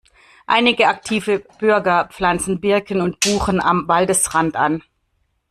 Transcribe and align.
Einige 0.47 0.87
aktive 0.87 1.43
Bürger 1.59 2.05
pflanzen 2.11 2.59
Birken 2.59 3.01
und 3.01 3.19
Buchen 3.19 3.61
am 3.61 3.87
Waldesrand 3.87 4.55
an. 4.55 4.81